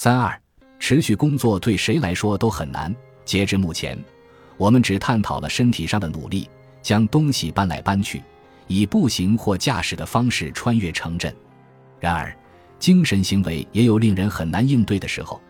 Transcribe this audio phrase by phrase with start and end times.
[0.00, 0.40] 三二，
[0.78, 2.94] 持续工作对谁来说都很难。
[3.24, 3.98] 截至目前，
[4.56, 6.48] 我们只探讨了身体上的努力，
[6.80, 8.22] 将东西搬来搬去，
[8.68, 11.34] 以步行或驾驶的方式穿越城镇。
[11.98, 12.32] 然而，
[12.78, 15.40] 精神行为也有令人很难应对的时候。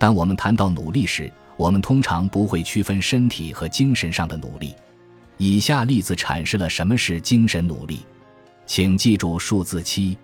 [0.00, 4.74] 当我们谈到努力时，我们通常不会区分身体和精神上的努力。
[5.36, 8.04] 以下例子阐释了什么是精神努力，
[8.66, 10.18] 请记住数字七，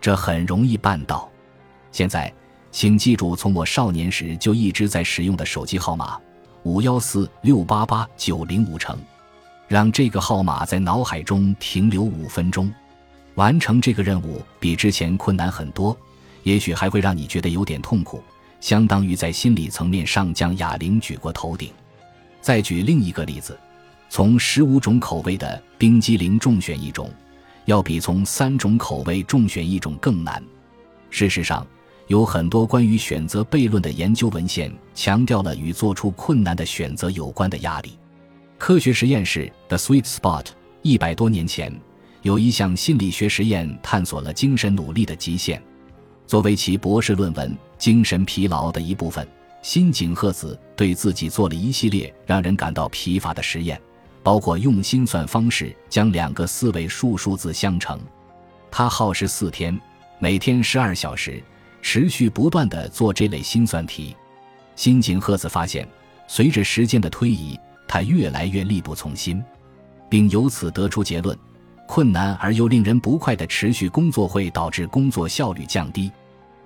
[0.00, 1.28] 这很容易办到。
[1.90, 2.32] 现在，
[2.76, 6.20] 请记住从我少年时就一直在使用的手机号码
[6.64, 8.98] 五幺四六八八九零五乘，
[9.66, 12.70] 让这个号码在脑海中停留五分钟。
[13.36, 15.96] 完成这个任务比之前困难很多，
[16.42, 18.22] 也许还会让你觉得有点痛苦，
[18.60, 21.72] 相当于在心理层面上将哑铃举过头顶。
[22.42, 23.58] 再举另一个例子。
[24.10, 27.10] 从十五种口味的冰激凌中选一种，
[27.64, 30.44] 要比从三种口味中选一种更难。
[31.08, 31.66] 事实上，
[32.08, 37.98] 有很多关于选择悖论的研究文献强调了与做出困难的选择有关的压力。
[38.58, 40.46] 科学实验室的 Sweet Spot
[40.82, 41.72] 一百多年前
[42.22, 45.62] 有一项心理学实验探索了精神努力的极限。
[46.26, 49.26] 作为其博士论文《精神疲劳》的一部分，
[49.62, 53.80] 新井鹤子对自己做了一系列让人感到疲乏的实验。
[54.22, 57.96] 包括用心算方式将两个四位数数字相乘，
[58.72, 59.80] 他耗时四天，
[60.18, 61.40] 每天十二小时，
[61.82, 64.14] 持续不断地做这类心算题。
[64.74, 65.88] 新井鹤子发现，
[66.26, 69.42] 随着时间的推移，他越来越力不从心，
[70.08, 71.36] 并由此得出结论：
[71.86, 76.10] 困难而又令人不快的持续工作会导致工作效率降低。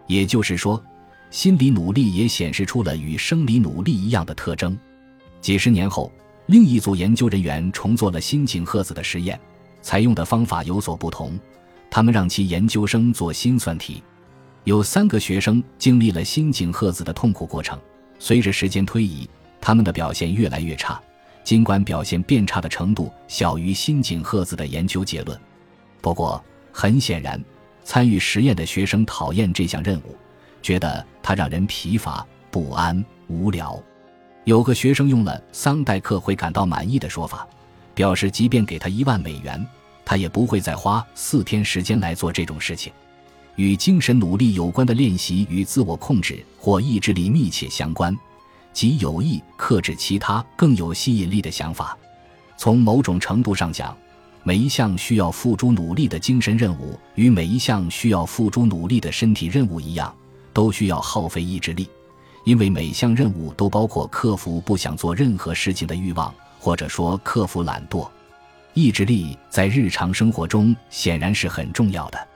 [0.06, 0.82] 也就是说，
[1.30, 4.78] 心理努力也显示出了与生理努力一样的特征。
[5.40, 6.10] 几十年后。
[6.46, 9.38] 另一组研究人员重做了新井鹤子的实验，
[9.82, 11.38] 采用的方法有所不同。
[11.88, 14.02] 他们让其研究生做心算题，
[14.64, 17.78] 有三个学生经历了新井鹤子的痛苦过程。
[18.18, 19.28] 随着时间推移，
[19.60, 21.00] 他们的表现越来越差，
[21.42, 25.38] 尽管表现变差的程度小于新井鹤子的研究结论。
[26.02, 27.42] 不过，很显然，
[27.82, 30.14] 参与实验的学生讨厌这项任务，
[30.60, 33.82] 觉得它让人疲乏、不安、无聊。
[34.44, 37.48] 有个学生用了桑代克会感到满意的说法，
[37.94, 39.66] 表示即便给他一万美元，
[40.04, 42.92] 他也不会再花四天时间来做这种事情。
[43.56, 48.16] 与精神努力有关的练习与自我控制或意志力密切相关，
[48.72, 51.96] 即有意克制其他更有吸引力的想法。
[52.56, 53.96] 从某种程度上讲，
[54.42, 60.14] 每一项需要付诸努力的精神任务与每一项需要付诸努力的身体任务一样，
[60.52, 61.88] 都需要耗费意志力。
[62.44, 68.08] 因为每项任务都包括克服不想做任何事情的欲望，或者说克服懒惰。
[68.72, 72.28] 意志力在日常生活中显然是很重要的。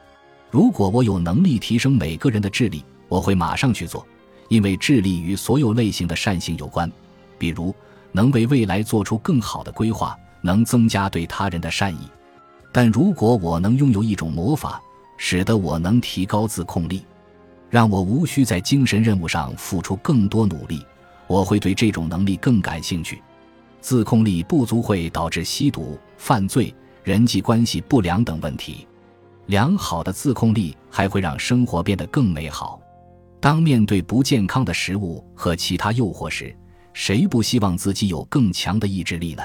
[0.55, 4.07] 如果我有能力提升每个人的智力，我会马上去做，
[4.49, 6.89] 因为智力与所有类型的善行有关，
[7.37, 7.75] 比如
[8.13, 12.09] 能为未来做出更好的规划，能增加对他人的善意。
[12.71, 14.81] 但如果我能拥有一种魔法，
[15.17, 17.03] 使得我能提高自控力。
[17.69, 20.87] 让我无需在精神任务上付出更多努力，
[21.27, 23.21] 我会对这种能力更感兴趣。
[23.81, 26.73] 自控力不足会导致吸毒、犯罪、
[27.03, 28.87] 人际关系不良等问题。
[29.47, 32.81] 良好的自控力还会让生活变得更美好。
[33.41, 36.56] 当面对不健康的食物和其他诱惑时，
[36.94, 39.43] 谁不希望自己有更强的意志力呢？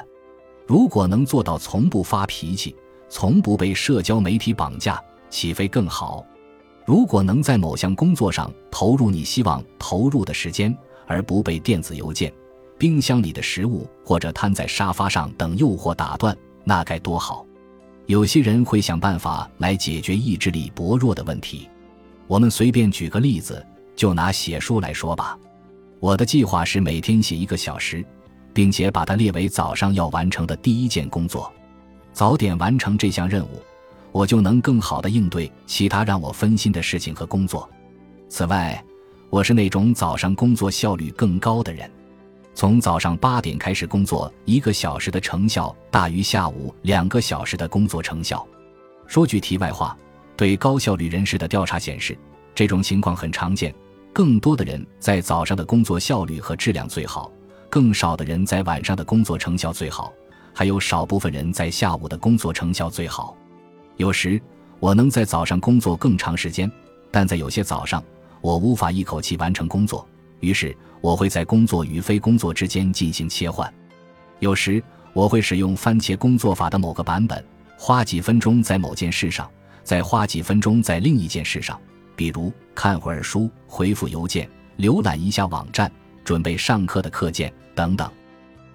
[0.65, 2.75] 如果能做到从不发脾气，
[3.09, 6.23] 从不被社交媒体绑架，岂非更好？
[6.85, 10.75] 如果能在某项工作上投入你希望投入的时间，
[11.07, 12.31] 而不被电子邮件、
[12.77, 17.45] 冰箱里的食物或者瘫在沙发上等诱惑打断，那该多好！
[18.09, 21.69] 有些人会想办法来解决意志力薄弱的问题。
[22.25, 23.63] 我们随便举个例子，
[23.95, 25.37] 就拿写书来说吧。
[25.99, 28.03] 我的计划是每天写一个小时，
[28.51, 31.53] 并且把它列为早上要完成的第一件工作。
[32.11, 33.61] 早点完成这项任务。
[34.11, 37.69] 我就能更好地应对其他让我分心的事情和工作。
[38.27, 38.83] 此外，
[39.29, 41.87] 我是那种早上工作效率更高的人。
[42.59, 48.45] 从早上八点开始工作，一个小时的成效大于下午两个小时的工作成效。
[49.07, 49.97] 说句题外话，
[50.35, 52.17] 对高效率人士的调查显示，
[52.53, 53.73] 这种情况很常见。
[54.11, 57.31] 更多的人在早上的工作效率和质量最好，
[57.69, 60.11] 更少的人在晚上的工作成效最好，
[60.53, 63.37] 还有少部分人在下午的工作成效最好。
[63.95, 64.37] 有时
[64.81, 66.69] 我能在早上工作更长时间，
[67.09, 68.03] 但在有些早上
[68.41, 70.05] 我无法一口气完成工作，
[70.39, 73.71] 于是我会在工作与非工作之间进行切换。
[74.39, 74.81] 有时
[75.13, 77.43] 我会使用番茄工作法的某个版本，
[77.77, 79.49] 花几分钟在某件事上，
[79.83, 81.79] 再花几分钟在另一件事上，
[82.15, 85.91] 比如看会儿书、回复邮件、浏览一下网站、
[86.23, 88.09] 准备上课的课件等等。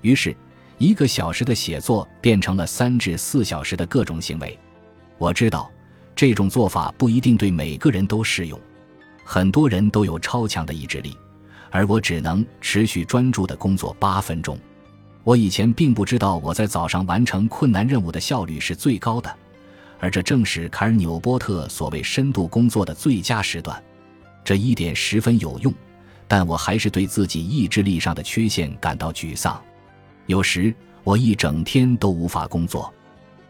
[0.02, 0.36] 于是，
[0.76, 4.58] 一个小时的写作变成了三至四小时的各种行为。
[5.16, 5.70] 我知道，
[6.14, 8.60] 这种做法不一定对每个人都适用。
[9.24, 11.16] 很多人都有超强的意志力，
[11.74, 14.56] 而我只能持续专注的工作八分钟。
[15.24, 19.36] 我以前并不知道我在早上完成困难任务的效率是最高的，
[19.98, 23.82] 而这正是卡尔纽波特所谓深度工作的最佳时段。
[24.44, 25.74] 这一点十分有用，
[26.28, 29.60] 但我还是对自己意志力上的缺陷感到沮丧。
[30.26, 30.72] 有时
[31.02, 32.94] 我一整天都无法工作。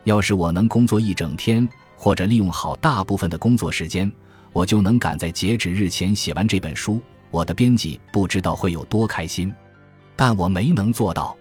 [0.04, 4.10] 要是我能工作一整天，或者利用好大部分的工作时间，
[4.54, 7.02] 我就能赶在截止日前写完这本书。
[7.34, 9.52] 我的编辑不知道会有多开心，
[10.14, 11.36] 但我没能做到。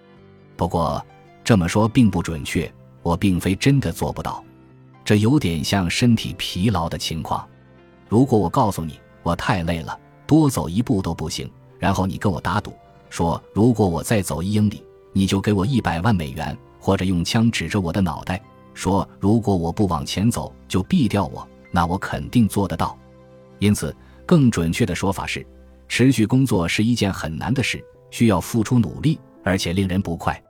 [0.56, 1.00] 不过
[1.44, 2.68] 这么说并不准确，
[3.00, 4.42] 我并非真的做不到。
[5.04, 7.48] 这有点像身体疲劳的情况。
[8.08, 9.96] 如果我告诉你我太累了，
[10.26, 11.48] 多走一步都不行，
[11.78, 12.72] 然后你跟我打赌
[13.08, 14.82] 说，如果我再走一英里，
[15.12, 18.42] 你就给我一百万美元，或者用枪指着我的脑袋
[18.74, 22.98] 说，如果我不往前走就毙掉我，那我肯定做得到。
[23.60, 23.94] 因此，
[24.26, 25.46] 更准确的说法是，
[25.96, 27.80] 持续工作是一件很难的事，
[28.10, 30.42] 需要付出努力，而且令人不快。